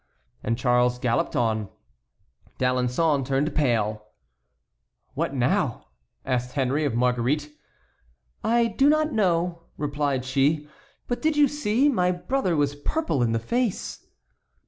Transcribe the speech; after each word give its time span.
And 0.41 0.57
Charles 0.57 0.97
galloped 0.97 1.35
on. 1.35 1.69
D'Alençon 2.57 3.23
turned 3.23 3.53
pale. 3.53 4.03
"What 5.13 5.35
now?" 5.35 5.89
asked 6.25 6.53
Henry 6.53 6.85
of 6.85 6.95
Marguerite. 6.95 7.51
"I 8.43 8.65
do 8.65 8.89
not 8.89 9.13
know," 9.13 9.61
replied 9.77 10.25
she; 10.25 10.67
"but 11.07 11.21
did 11.21 11.37
you 11.37 11.47
see? 11.47 11.87
My 11.87 12.11
brother 12.11 12.55
was 12.55 12.73
purple 12.75 13.21
in 13.21 13.31
the 13.31 13.37
face." 13.37 14.07